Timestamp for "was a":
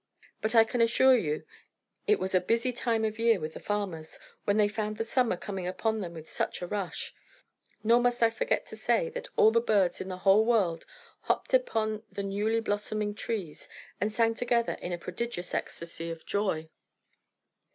2.17-2.41